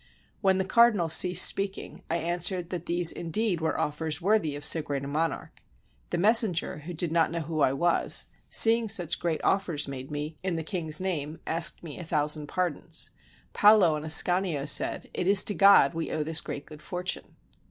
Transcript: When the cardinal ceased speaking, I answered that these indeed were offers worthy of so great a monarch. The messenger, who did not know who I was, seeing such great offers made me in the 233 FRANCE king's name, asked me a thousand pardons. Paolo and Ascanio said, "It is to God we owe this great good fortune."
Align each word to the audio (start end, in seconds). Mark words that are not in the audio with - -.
When 0.41 0.57
the 0.57 0.65
cardinal 0.65 1.09
ceased 1.09 1.45
speaking, 1.45 2.01
I 2.09 2.15
answered 2.17 2.71
that 2.71 2.87
these 2.87 3.11
indeed 3.11 3.61
were 3.61 3.79
offers 3.79 4.19
worthy 4.19 4.55
of 4.55 4.65
so 4.65 4.81
great 4.81 5.03
a 5.03 5.07
monarch. 5.07 5.61
The 6.09 6.17
messenger, 6.17 6.79
who 6.79 6.93
did 6.95 7.11
not 7.11 7.29
know 7.29 7.41
who 7.41 7.59
I 7.59 7.73
was, 7.73 8.25
seeing 8.49 8.89
such 8.89 9.19
great 9.19 9.41
offers 9.43 9.87
made 9.87 10.09
me 10.09 10.39
in 10.41 10.55
the 10.55 10.63
233 10.63 10.71
FRANCE 10.71 10.71
king's 10.97 11.01
name, 11.05 11.39
asked 11.45 11.83
me 11.83 11.99
a 11.99 12.03
thousand 12.03 12.47
pardons. 12.47 13.11
Paolo 13.53 13.95
and 13.95 14.03
Ascanio 14.03 14.65
said, 14.67 15.07
"It 15.13 15.27
is 15.27 15.43
to 15.43 15.53
God 15.53 15.93
we 15.93 16.09
owe 16.09 16.23
this 16.23 16.41
great 16.41 16.65
good 16.65 16.81
fortune." 16.81 17.35